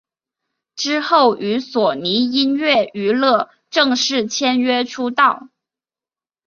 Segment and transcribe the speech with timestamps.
[0.75, 5.49] 之后与索尼音乐娱乐正式签约出道。